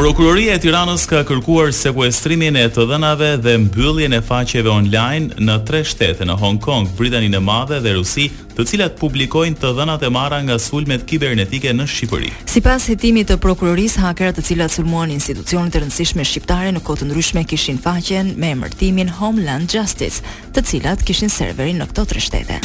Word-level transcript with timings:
Prokuroria 0.00 0.54
e 0.56 0.58
Tiranës 0.58 1.02
ka 1.04 1.18
kërkuar 1.28 1.74
sekuestrimin 1.76 2.56
e 2.56 2.62
të 2.72 2.86
dhënave 2.88 3.26
dhe 3.44 3.52
mbylljen 3.66 4.14
e 4.16 4.22
faqeve 4.24 4.70
online 4.72 5.34
në 5.44 5.58
tre 5.68 5.82
shtete, 5.84 6.24
në 6.24 6.38
Hong 6.40 6.56
Kong, 6.64 6.88
Britaninë 6.96 7.36
e 7.36 7.42
Madhe 7.44 7.82
dhe 7.84 7.92
Rusi, 7.98 8.30
të 8.56 8.64
cilat 8.70 8.96
publikojnë 8.96 9.60
të 9.60 9.74
dhënat 9.76 10.06
e 10.08 10.12
marra 10.16 10.38
nga 10.46 10.56
sulmet 10.58 11.04
kibernetike 11.04 11.74
në 11.76 11.84
Shqipëri. 11.92 12.32
Sipas 12.48 12.88
hetimit 12.88 13.28
të 13.28 13.36
prokurorisë, 13.44 14.06
hakerat 14.06 14.40
të 14.40 14.46
cilat 14.48 14.72
sulmuan 14.72 15.12
institucionet 15.12 15.76
e 15.76 15.84
rëndësishme 15.84 16.24
shqiptare 16.24 16.72
në 16.78 16.80
kohë 16.86 17.02
të 17.02 17.10
ndryshme 17.10 17.44
kishin 17.52 17.82
faqen 17.84 18.32
me 18.40 18.54
emërtimin 18.56 19.12
Homeland 19.20 19.68
Justice, 19.76 20.24
të 20.56 20.64
cilat 20.72 21.04
kishin 21.04 21.28
serverin 21.28 21.76
në 21.84 21.90
këto 21.92 22.08
tre 22.14 22.24
shtete. 22.24 22.62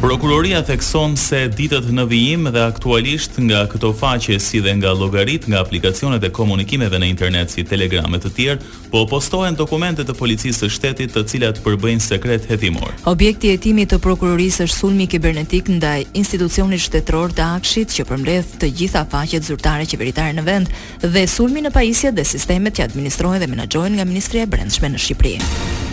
Prokuroria 0.00 0.62
thekson 0.64 1.12
se 1.20 1.42
ditët 1.52 1.90
në 1.92 2.04
vijim 2.08 2.46
dhe 2.54 2.60
aktualisht 2.64 3.34
nga 3.44 3.66
këto 3.68 3.90
faqe 3.92 4.38
si 4.40 4.62
dhe 4.64 4.72
nga 4.78 4.94
logarit 4.96 5.44
nga 5.44 5.58
aplikacionet 5.60 6.24
e 6.24 6.30
komunikimeve 6.38 6.96
në 6.96 7.10
internet 7.12 7.52
si 7.52 7.66
telegramet 7.68 8.24
të 8.24 8.30
tjerë, 8.38 8.64
po 8.94 9.02
postohen 9.10 9.58
dokumente 9.60 10.06
të 10.08 10.16
policisë 10.16 10.62
së 10.64 10.70
shtetit 10.78 11.12
të 11.12 11.24
cilat 11.32 11.60
përbëjnë 11.60 12.06
sekret 12.06 12.48
hetimor. 12.48 12.94
Objekti 13.12 13.50
i 13.50 13.58
hetimit 13.58 13.92
të 13.92 14.00
prokurorisë 14.00 14.64
është 14.70 14.78
sulmi 14.80 15.04
kibernetik 15.06 15.68
ndaj 15.68 16.06
institucionit 16.22 16.80
shtetëror 16.86 17.36
të 17.36 17.50
Akshit 17.58 17.92
që 17.98 18.08
përmbledh 18.08 18.56
të 18.62 18.72
gjitha 18.80 19.04
faqet 19.12 19.44
zyrtare 19.50 19.84
qeveritare 19.84 20.32
në 20.40 20.46
vend 20.48 20.72
dhe 21.04 21.26
sulmi 21.28 21.60
në 21.68 21.76
pajisje 21.76 22.16
dhe 22.16 22.24
sistemet 22.24 22.80
që 22.80 22.88
administrohen 22.88 23.40
dhe 23.44 23.52
menaxhohen 23.52 24.00
nga 24.00 24.08
Ministria 24.08 24.48
e 24.48 24.52
Brendshme 24.56 24.94
në 24.96 25.04
Shqipëri. 25.04 25.88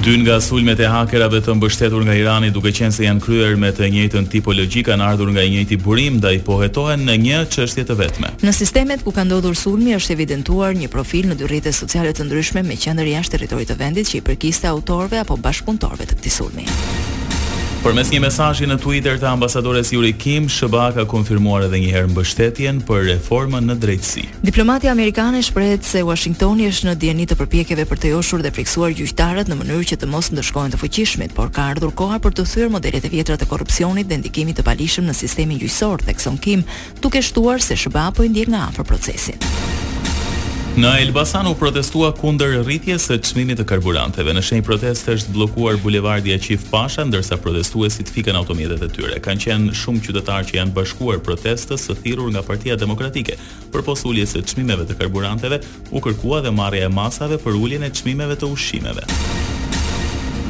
Dy 0.00 0.16
nga 0.24 0.40
sulmet 0.40 0.80
e 0.80 0.86
hakerave 0.88 1.42
të 1.44 1.52
mbështetur 1.58 2.04
nga 2.06 2.14
Irani 2.16 2.48
duke 2.54 2.72
qenë 2.74 2.94
se 2.96 3.04
janë 3.04 3.20
kryer 3.22 3.58
me 3.60 3.68
të 3.76 3.90
njëjtën 3.92 4.26
tipologji 4.32 4.80
kanë 4.88 5.04
ardhur 5.04 5.28
nga 5.34 5.44
i 5.44 5.52
njëjti 5.52 5.76
burim 5.84 6.16
ndaj 6.16 6.40
po 6.48 6.56
hetohen 6.62 7.04
në 7.08 7.16
një 7.26 7.42
çështje 7.52 7.84
të 7.90 7.98
vetme. 8.00 8.32
Në 8.42 8.56
sistemet 8.56 9.04
ku 9.06 9.12
ka 9.14 9.26
ndodhur 9.28 9.54
sulmi 9.58 9.92
është 9.98 10.16
evidentuar 10.16 10.72
një 10.80 10.88
profil 10.96 11.28
në 11.30 11.38
dy 11.42 11.52
rrjete 11.52 11.76
sociale 11.76 12.16
të 12.16 12.26
ndryshme 12.30 12.64
me 12.66 12.76
qendër 12.80 13.12
jashtë 13.12 13.36
territorit 13.36 13.70
të 13.74 13.78
vendit 13.84 14.08
që 14.10 14.22
i 14.22 14.26
përkiste 14.32 14.72
autorëve 14.72 15.22
apo 15.26 15.36
bashkëpunëtorëve 15.44 16.08
të 16.08 16.18
këtij 16.22 16.38
sulmi. 16.40 16.66
Për 17.82 17.96
mes 17.98 18.10
një 18.14 18.18
mesajji 18.22 18.66
në 18.70 18.74
Twitter 18.78 19.16
të 19.18 19.26
ambasadores 19.26 19.88
Juri 19.90 20.12
Kim, 20.14 20.44
Shëba 20.46 20.84
ka 20.94 21.02
konfirmuar 21.10 21.64
edhe 21.66 21.80
njëherë 21.82 22.12
më 22.12 22.14
bështetjen 22.14 22.78
për 22.86 23.08
reformën 23.08 23.66
në 23.72 23.74
drejtësi. 23.82 24.22
Diplomatia 24.46 24.92
Amerikanë 24.94 25.40
e 25.42 25.80
se 25.82 26.04
Washingtoni 26.06 26.68
është 26.70 26.86
në 26.88 26.94
djenit 27.02 27.32
të 27.32 27.38
përpjekjeve 27.42 27.88
për 27.90 27.98
të 28.04 28.12
joshur 28.14 28.38
dhe 28.44 28.54
friksuar 28.54 28.94
gjyhtarët 28.94 29.50
në 29.50 29.58
mënyrë 29.64 29.88
që 29.94 29.98
të 30.04 30.12
mos 30.14 30.30
në 30.30 30.38
dëshkojnë 30.44 30.74
të 30.76 30.82
fëqishmet, 30.84 31.34
por 31.34 31.50
ka 31.50 31.66
ardhur 31.74 31.90
koha 31.98 32.22
për 32.22 32.38
të 32.38 32.46
thyrë 32.54 32.70
modelet 32.78 33.04
e 33.04 33.12
vjetrat 33.18 33.42
e 33.42 33.50
korupcionit 33.50 34.06
dhe 34.06 34.22
ndikimi 34.22 34.54
të 34.54 34.62
palishëm 34.66 35.10
në 35.10 35.18
sistemi 35.24 35.58
gjyhtësor 35.58 36.06
të 36.06 36.14
Kim, 36.46 36.62
tuk 37.00 37.18
e 37.18 37.22
shtuar 37.22 37.58
se 37.60 37.74
Shëba 37.74 38.12
po 38.14 38.22
i 38.22 38.28
ndjek 38.30 38.46
nga 38.54 38.68
afrë 38.70 38.84
procesin. 38.86 39.81
Në 40.72 40.88
Elbasan 41.02 41.44
u 41.50 41.50
protestua 41.58 42.14
kunder 42.16 42.54
rritjes 42.64 43.04
së 43.10 43.18
çmimit 43.20 43.58
të 43.60 43.66
karburanteve. 43.68 44.32
Në 44.32 44.40
shenjë 44.46 44.62
proteste 44.64 45.12
është 45.18 45.34
bllokuar 45.34 45.76
bulevardi 45.82 46.32
Aqif 46.32 46.62
Pasha 46.70 47.04
ndërsa 47.04 47.36
protestuesit 47.44 48.08
fikën 48.08 48.38
automjetet 48.40 48.80
e 48.86 48.88
tyre. 48.88 49.18
Kanë 49.20 49.42
qenë 49.44 49.74
shumë 49.76 50.00
qytetarë 50.06 50.48
që 50.52 50.56
janë 50.56 50.72
bashkuar 50.78 51.20
protestës 51.26 51.84
së 51.90 51.98
thirrur 52.00 52.32
nga 52.32 52.40
Partia 52.48 52.76
Demokratike. 52.80 53.36
Për 53.68 53.84
pos 53.90 54.06
uljes 54.08 54.32
së 54.32 54.46
çmimeve 54.48 54.88
të 54.88 54.96
karburanteve 55.02 55.60
u 55.92 56.00
kërkua 56.00 56.40
dhe 56.46 56.54
marrja 56.56 56.88
e 56.88 56.94
masave 57.02 57.36
për 57.44 57.60
uljen 57.60 57.84
e 57.84 57.92
çmimeve 57.92 58.38
të 58.40 58.48
ushqimeve. 58.48 59.04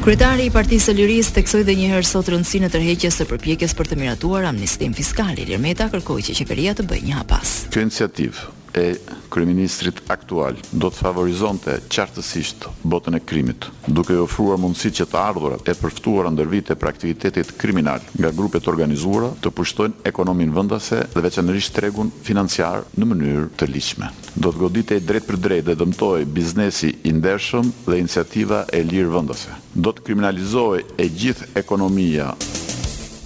Kryetari 0.07 0.47
i 0.47 0.53
Partisë 0.55 0.87
së 0.93 0.97
Lirisë 1.01 1.35
theksoi 1.41 1.65
edhe 1.67 1.75
një 1.81 1.91
herë 1.97 2.11
sot 2.13 2.31
rëndësinë 2.31 2.71
e 2.71 2.71
tërheqjes 2.77 3.19
së 3.19 3.27
përpjekjes 3.27 3.75
për 3.75 3.91
të 3.91 3.99
miratuar 3.99 4.47
amnistin 4.53 4.95
fiskal. 4.95 5.35
Ilir 5.35 5.59
kërkoi 5.83 6.21
që 6.31 6.39
qeveria 6.39 6.77
të 6.79 6.87
bëjë 6.87 7.09
një 7.11 7.19
hapas. 7.19 7.57
Kjo 7.73 7.83
iniciativë 7.91 8.61
e 8.73 8.95
kryeministrit 9.33 10.01
aktual 10.11 10.57
do 10.73 10.89
të 10.89 10.99
favorizonte 11.03 11.75
qartësisht 11.93 12.65
botën 12.89 13.17
e 13.17 13.21
krimit, 13.25 13.67
duke 13.87 14.15
i 14.15 14.21
ofruar 14.23 14.57
mundësi 14.61 14.89
që 14.99 15.05
të 15.11 15.19
ardhurat 15.21 15.69
e 15.69 15.75
përftuara 15.77 16.31
ndër 16.33 16.49
vite 16.53 16.75
për 16.79 16.89
aktivitetit 16.89 17.53
kriminal 17.61 18.01
nga 18.17 18.31
grupe 18.35 18.57
të 18.59 18.71
organizuara 18.73 19.29
të 19.43 19.53
pushtojnë 19.59 20.07
ekonomin 20.11 20.55
vendase 20.57 21.03
dhe 21.13 21.23
veçanërisht 21.27 21.75
tregun 21.77 22.09
financiar 22.25 22.81
në 22.97 23.09
mënyrë 23.11 23.45
të 23.59 23.69
ligjshme. 23.73 24.09
Do 24.41 24.49
të 24.49 24.63
goditej 24.63 25.03
drejt 25.05 25.29
për 25.29 25.39
drejtë 25.45 25.69
dhe 25.69 25.77
dëmtoj 25.83 26.23
biznesi 26.33 26.95
i 27.05 27.13
ndershëm 27.13 27.69
dhe 27.85 28.01
iniciativa 28.01 28.63
e 28.73 28.81
lirë 28.85 29.13
vendase. 29.13 29.53
Do 29.73 29.93
të 29.93 30.07
kriminalizojë 30.09 30.83
e 30.97 31.07
gjithë 31.21 31.53
ekonomia 31.61 32.33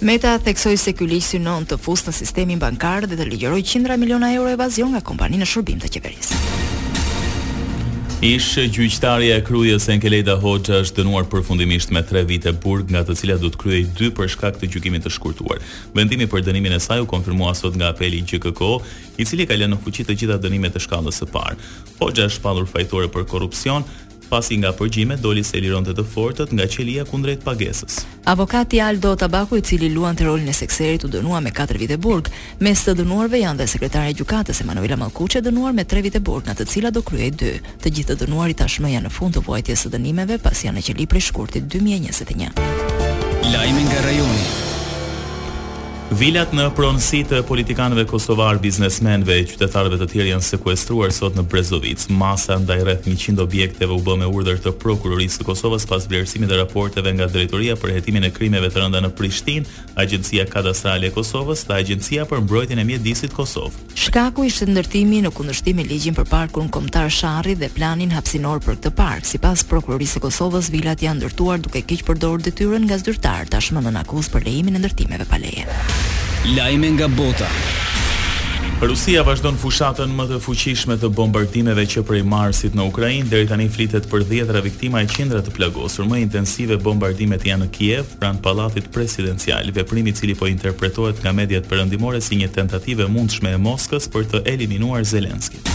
Meta 0.00 0.36
theksoi 0.38 0.76
se 0.78 0.92
ky 0.94 1.08
ligj 1.10 1.24
synon 1.32 1.64
të 1.66 1.74
fusë 1.82 2.06
në 2.08 2.12
sistemin 2.14 2.60
bankar 2.62 3.02
dhe 3.10 3.16
të 3.18 3.24
ligjërojë 3.32 3.64
qindra 3.66 3.96
miliona 3.98 4.28
euro 4.36 4.52
evazion 4.54 4.92
nga 4.94 5.02
kompaninë 5.02 5.42
në 5.42 5.48
shërbim 5.50 5.80
të 5.82 5.90
qeverisë. 5.96 6.38
Ishë 8.22 8.64
gjyqtarja 8.74 9.34
e 9.38 9.42
kryes 9.46 9.84
Enkeleda 9.94 10.34
Hoxha 10.42 10.80
është 10.84 11.02
dënuar 11.02 11.26
përfundimisht 11.30 11.92
me 11.94 12.00
3 12.06 12.24
vite 12.26 12.50
burg, 12.62 12.88
nga 12.90 13.02
të 13.06 13.14
cilat 13.20 13.42
do 13.42 13.50
të 13.54 13.74
i 13.78 13.84
2 14.00 14.10
për 14.18 14.30
shkak 14.34 14.56
të 14.58 14.70
gjykimit 14.72 15.04
të 15.06 15.12
shkurtuar. 15.14 15.58
Vendimi 15.94 16.26
për 16.30 16.46
dënimin 16.48 16.74
e 16.74 16.80
saj 16.82 17.02
u 17.02 17.06
konfirmua 17.10 17.52
sot 17.54 17.74
nga 17.78 17.90
apeli 17.92 18.18
i 18.18 18.24
GKK, 18.26 18.72
i 19.18 19.24
cili 19.26 19.46
ka 19.46 19.54
lënë 19.54 19.74
në 19.74 19.78
fuqi 19.84 20.02
të 20.06 20.18
gjitha 20.18 20.38
dënimet 20.42 20.78
e 20.78 20.82
shkallës 20.82 21.22
së 21.22 21.30
parë. 21.30 21.58
Hoxha 22.02 22.26
është 22.30 22.42
pallur 22.42 22.66
fajtore 22.70 23.10
për 23.14 23.26
korrupsion, 23.30 23.86
pasi 24.30 24.56
nga 24.60 24.72
përgjime 24.76 25.16
doli 25.16 25.42
se 25.44 25.60
liron 25.60 25.84
të 25.86 25.94
të 25.98 26.04
fortët 26.12 26.52
nga 26.52 26.66
qelia 26.72 27.04
kundrejt 27.08 27.42
pagesës. 27.44 28.02
Avokati 28.28 28.80
Aldo 28.84 29.14
Tabaku 29.16 29.58
i 29.58 29.62
cili 29.64 29.88
luan 29.94 30.16
të 30.16 30.26
rolin 30.28 30.48
e 30.48 30.54
sekserit 30.54 31.04
u 31.04 31.08
dënua 31.08 31.40
me 31.42 31.50
4 31.60 31.80
vite 31.80 31.96
burg, 31.96 32.28
mes 32.60 32.84
të 32.84 32.94
dënuarve 33.00 33.40
janë 33.40 33.62
dhe 33.62 33.68
sekretare 33.74 34.12
e 34.12 34.16
gjukatës 34.20 34.60
Emanuela 34.64 34.96
Malkuqe 35.00 35.42
dënuar 35.44 35.72
me 35.76 35.84
3 35.90 36.04
vite 36.06 36.20
burg, 36.20 36.44
nga 36.46 36.54
të 36.60 36.68
cila 36.70 36.90
do 36.90 37.02
kryej 37.02 37.32
2. 37.40 37.52
Të 37.84 37.94
gjithë 37.98 38.14
të 38.20 38.24
dënuarit 38.28 38.60
tashmë 38.62 38.92
janë 38.94 39.06
në 39.08 39.14
fund 39.18 39.36
të 39.38 39.44
vojtjes 39.48 39.86
së 39.86 39.94
dënimeve 39.96 40.38
pasi 40.44 40.68
janë 40.68 40.80
në 40.82 40.88
qeli 40.90 41.06
prej 41.06 41.26
shkurtit 41.30 41.70
2021. 41.74 42.58
Lajme 43.54 43.86
nga 43.88 44.02
rajoni. 44.06 44.77
Vilat 46.08 46.54
në 46.56 46.64
pronësi 46.72 47.18
të 47.28 47.42
politikanëve 47.44 48.06
kosovar, 48.08 48.56
biznesmenëve 48.64 49.34
e 49.36 49.44
qytetarëve 49.50 49.98
të 50.00 50.06
tjerë 50.08 50.30
janë 50.30 50.46
sekuestruar 50.46 51.12
sot 51.12 51.34
në 51.36 51.42
Brezovic. 51.52 52.06
Masa 52.08 52.56
ndaj 52.56 52.78
rreth 52.86 53.10
100 53.12 53.42
objekteve 53.44 53.92
u 53.92 54.00
bë 54.00 54.14
me 54.22 54.28
urdhër 54.32 54.62
të 54.64 54.72
prokurorisë 54.80 55.42
së 55.42 55.46
Kosovës 55.50 55.84
pas 55.88 56.06
vlerësimit 56.08 56.48
të 56.48 56.62
raporteve 56.62 57.12
nga 57.12 57.28
drejtoria 57.28 57.76
për 57.76 57.92
hetimin 57.98 58.24
e 58.24 58.32
krimeve 58.32 58.70
të 58.72 58.80
rënda 58.86 59.02
në 59.04 59.10
Prishtinë, 59.20 59.68
Agjencia 60.00 60.46
Kadastrale 60.48 61.10
e 61.10 61.12
Kosovës 61.14 61.66
dhe 61.68 61.76
Agjencia 61.76 62.24
për 62.24 62.40
mbrojtjen 62.46 62.80
e 62.82 62.88
mjedisit 62.88 63.36
Kosov. 63.36 63.76
Shkaku 63.94 64.48
ishte 64.48 64.64
ndërtimi 64.72 65.20
në 65.28 65.34
kundërshtim 65.36 65.76
me 65.76 65.84
ligjin 65.92 66.16
për 66.16 66.28
parkun 66.32 66.72
kombëtar 66.72 67.12
Sharri 67.12 67.54
dhe 67.58 67.68
planin 67.76 68.16
hapësinor 68.16 68.64
për 68.64 68.80
këtë 68.80 68.94
park. 68.96 69.28
Sipas 69.28 69.66
prokurorisë 69.68 70.16
së 70.16 70.24
Kosovës, 70.24 70.72
vilat 70.72 71.04
janë 71.04 71.20
ndërtuar 71.26 71.60
duke 71.68 71.84
keq 71.84 72.06
përdorur 72.08 72.42
detyrën 72.48 72.88
nga 72.88 72.96
zyrtar, 73.02 73.44
tashmë 73.52 73.84
nën 73.90 74.00
akuzë 74.06 74.32
për 74.38 74.48
lejimin 74.48 74.80
e 74.80 74.84
ndërtimeve 74.86 75.28
pa 75.28 75.36
leje. 75.42 75.68
Lajme 76.56 76.92
nga 76.96 77.04
bota. 77.12 77.44
Rusia 78.80 79.20
vazhdon 79.26 79.58
fushatën 79.60 80.14
më 80.16 80.24
të 80.30 80.38
fuqishme 80.40 80.94
të 81.02 81.10
bombardimeve 81.12 81.84
që 81.92 82.00
prej 82.08 82.22
Marsit 82.24 82.78
në 82.78 82.86
Ukrainë, 82.88 83.26
deri 83.28 83.48
tani 83.50 83.66
flitet 83.68 84.08
për 84.08 84.24
10 84.30 84.56
viktima 84.64 85.02
e 85.04 85.10
qindra 85.12 85.42
të 85.44 85.52
plagosur. 85.58 86.08
Më 86.08 86.22
intensive 86.24 86.78
bombardimet 86.80 87.44
janë 87.50 87.66
në 87.66 87.70
Kiev, 87.76 88.16
pranë 88.22 88.40
pallatit 88.46 88.88
presidencial, 88.96 89.68
veprimi 89.76 90.14
i 90.14 90.16
cili 90.16 90.38
po 90.40 90.48
interpretohet 90.48 91.20
nga 91.20 91.36
mediat 91.36 91.68
perëndimore 91.68 92.22
si 92.24 92.40
një 92.40 92.48
tentativë 92.56 93.04
e 93.04 93.12
mundshme 93.18 93.52
e 93.52 93.60
Moskës 93.68 94.08
për 94.16 94.28
të 94.32 94.44
eliminuar 94.54 95.04
Zelenskin. 95.04 95.66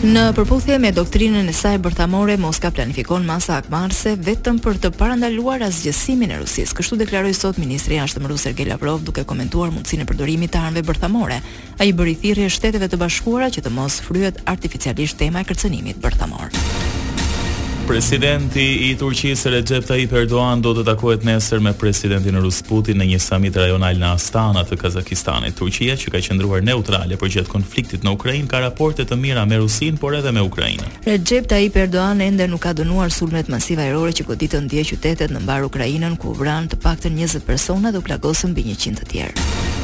Në 0.00 0.20
përputhje 0.32 0.78
me 0.80 0.94
doktrinën 0.96 1.48
e 1.50 1.52
saj 1.52 1.74
bërthamore, 1.84 2.38
Moska 2.40 2.70
planifikon 2.72 3.26
masa 3.28 3.58
akmarse 3.60 4.14
vetëm 4.24 4.56
për 4.64 4.78
të 4.80 4.90
parandaluar 4.96 5.60
asgjësimin 5.66 6.32
e 6.32 6.38
Rusisë, 6.40 6.72
kështu 6.78 6.96
deklaroi 7.02 7.34
sot 7.36 7.60
ministri 7.60 7.98
i 7.98 7.98
jashtëm 8.00 8.24
rus 8.32 8.46
Sergei 8.46 8.64
Lavrov 8.64 9.04
duke 9.04 9.26
komentuar 9.28 9.68
mundësinë 9.74 10.06
e 10.06 10.08
përdorimit 10.08 10.54
të 10.56 10.62
armëve 10.64 10.88
bërthamore. 10.94 11.42
Ai 11.76 11.92
bëri 11.92 12.16
thirrje 12.22 12.48
shteteve 12.56 12.88
të 12.88 12.96
bashkuara 13.02 13.50
që 13.52 13.60
të 13.68 13.74
mos 13.76 14.00
fryhet 14.08 14.40
artificialisht 14.48 15.20
tema 15.20 15.44
e 15.44 15.48
kërcënimit 15.52 16.00
bërthamor. 16.00 16.89
Presidenti 17.90 18.86
i 18.90 18.94
Turqisë 18.98 19.48
Recep 19.50 19.82
Tayyip 19.86 20.12
Erdogan 20.14 20.60
do 20.62 20.70
të 20.78 20.84
takohet 20.86 21.24
nesër 21.26 21.58
me 21.66 21.72
presidentin 21.74 22.36
Rus 22.38 22.60
Putin 22.62 23.00
në 23.02 23.08
një 23.12 23.18
samit 23.24 23.56
rajonal 23.58 23.98
në 23.98 24.12
Astana 24.14 24.62
të 24.68 24.78
Kazakistanit. 24.78 25.56
Turqia, 25.58 25.96
që 25.98 26.12
ka 26.14 26.20
qëndruar 26.28 26.62
neutrale 26.62 27.18
për 27.18 27.32
gjatë 27.34 27.50
konfliktit 27.50 28.06
në 28.06 28.12
Ukrainë, 28.14 28.46
ka 28.52 28.60
raporte 28.62 29.02
të 29.10 29.18
mira 29.18 29.42
me 29.50 29.58
Rusinë 29.64 29.98
por 29.98 30.14
edhe 30.20 30.30
me 30.36 30.46
Ukrainën. 30.46 30.86
Recep 31.08 31.50
Tayyip 31.50 31.80
Erdogan 31.88 32.22
ende 32.22 32.46
nuk 32.52 32.62
ka 32.68 32.76
dënuar 32.78 33.10
sulmet 33.10 33.50
masive 33.50 33.88
ajrore 33.90 34.14
që 34.20 34.28
goditën 34.30 34.70
dhe 34.70 34.86
qytetet 34.92 35.34
në 35.34 35.42
mbar 35.42 35.66
Ukrainën 35.66 36.14
ku 36.16 36.30
vranë 36.38 36.70
të 36.76 36.80
paktën 36.86 37.18
20 37.24 37.42
persona 37.50 37.90
dhe 37.90 37.98
u 37.98 38.06
plagosën 38.06 38.54
mbi 38.54 38.70
100 38.70 39.02
të 39.02 39.10
tjerë. 39.16 39.79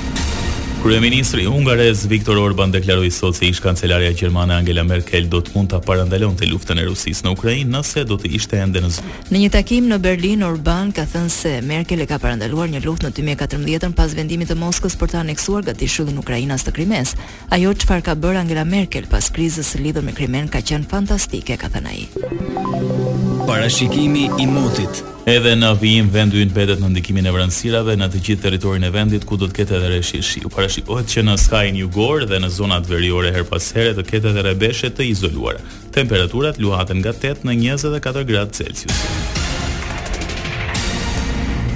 Kryeministri 0.87 1.45
hungarez 1.45 2.07
Viktor 2.09 2.37
Orban 2.37 2.71
deklaroi 2.71 3.09
sot 3.11 3.35
se 3.35 3.47
ish 3.49 3.59
kancelaria 3.61 4.13
gjermane 4.15 4.55
Angela 4.55 4.85
Merkel 4.87 5.27
do 5.27 5.41
të 5.43 5.51
mund 5.57 5.73
ta 5.73 5.81
parandalonte 5.83 6.47
luftën 6.47 6.79
e 6.79 6.85
Rusisë 6.87 7.25
në 7.27 7.33
Ukrainë 7.35 7.73
nëse 7.75 8.05
do 8.07 8.15
të 8.15 8.31
ishte 8.39 8.61
ende 8.63 8.79
në 8.85 8.93
zyrë. 8.95 9.17
Në 9.33 9.41
një 9.41 9.51
takim 9.51 9.89
në 9.91 9.99
Berlin, 10.05 10.45
Orban 10.47 10.93
ka 10.95 11.03
thënë 11.11 11.35
se 11.35 11.57
Merkel 11.67 12.05
e 12.05 12.07
ka 12.07 12.21
parandaluar 12.23 12.71
një 12.71 12.85
luftë 12.87 13.09
në 13.09 13.17
2014 13.19 13.99
pas 13.99 14.15
vendimit 14.15 14.53
të 14.53 14.61
Moskës 14.63 14.95
për 15.01 15.11
të 15.17 15.21
aneksuar 15.25 15.67
gatishullin 15.67 16.23
Ukrainas 16.23 16.63
të 16.63 16.77
Krimes. 16.79 17.17
Ajo 17.51 17.75
çfarë 17.75 18.07
ka 18.07 18.15
bërë 18.15 18.45
Angela 18.45 18.65
Merkel 18.65 19.11
pas 19.11 19.27
krizës 19.35 19.75
së 19.75 19.83
lidhur 19.89 20.07
me 20.07 20.15
Krimen 20.15 20.47
ka 20.47 20.63
qenë 20.63 20.87
fantastike, 20.95 21.59
ka 21.59 21.67
thënë 21.75 21.97
ai. 21.97 23.35
Parashikimi 23.47 24.27
i 24.43 24.47
motit. 24.47 25.05
Edhe 25.27 25.53
në 25.57 25.69
vijim 25.79 26.07
vendi 26.11 26.41
ynë 26.43 26.53
betet 26.55 26.81
në 26.83 26.89
ndikimin 26.91 27.29
e 27.29 27.33
vranësirave 27.35 27.95
në 27.99 28.09
të 28.11 28.21
gjithë 28.29 28.43
teritorin 28.43 28.87
e 28.87 28.91
vendit 28.91 29.27
ku 29.27 29.37
do 29.39 29.47
të 29.47 29.55
kete 29.61 29.79
dhe 29.83 29.91
reshi 29.93 30.19
shi. 30.27 30.43
U 30.47 30.51
parashikohet 30.51 31.07
që 31.13 31.23
në 31.29 31.37
skaj 31.39 31.69
një 31.77 31.87
gorë 31.95 32.27
dhe 32.31 32.41
në 32.43 32.51
zonat 32.57 32.89
veriore 32.91 33.31
her 33.37 33.45
pasere 33.47 33.93
të 33.95 34.03
kete 34.09 34.33
dhe 34.35 34.43
rebeshe 34.49 34.91
të 34.91 35.07
izoluara. 35.13 35.63
Temperaturat 35.95 36.59
luhaten 36.59 36.99
nga 37.05 37.13
8 37.15 37.47
në 37.47 37.55
24 37.63 38.27
gradë 38.27 38.59
Celsius. 38.59 39.03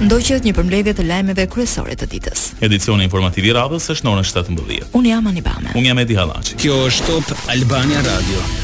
Ndoqet 0.01 0.43
një 0.43 0.53
përmbledhje 0.57 0.95
të 0.99 1.05
lajmeve 1.07 1.45
kryesore 1.51 1.95
të 1.95 2.09
ditës. 2.17 2.49
Edicioni 2.67 3.07
informativ 3.07 3.47
i 3.51 3.55
radhës 3.55 3.87
është 3.95 4.07
në 4.09 4.13
orën 4.17 4.27
17. 4.33 4.91
Unë 4.99 5.13
jam 5.15 5.31
Anibame. 5.31 5.71
Unë 5.75 5.91
jam 5.93 6.03
Edi 6.03 6.19
Hallaçi. 6.19 6.59
Kjo 6.65 6.81
është 6.91 7.09
Top 7.31 7.47
Albania 7.55 8.03
Radio. 8.09 8.61